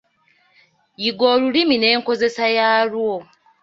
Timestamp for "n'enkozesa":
1.77-2.45